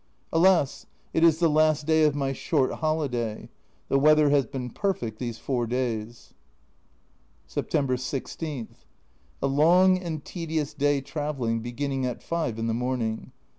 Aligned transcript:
Alas, 0.33 0.87
it 1.13 1.23
is 1.23 1.37
the 1.37 1.47
last 1.47 1.85
day 1.85 2.03
of 2.05 2.15
my 2.15 2.33
short 2.33 2.71
holiday. 2.73 3.49
The 3.87 3.99
weather 3.99 4.31
has 4.31 4.47
been 4.47 4.71
perfect 4.71 5.19
these 5.19 5.37
four 5.37 5.67
days. 5.67 6.33
September 7.45 7.97
16. 7.97 8.69
A 9.43 9.47
long 9.47 9.99
and 9.99 10.25
tedious 10.25 10.73
day 10.73 11.01
travelling, 11.01 11.59
beginning 11.59 12.07
at 12.07 12.23
5 12.23 12.57
in 12.57 12.65
the 12.65 12.73
morning. 12.73 13.31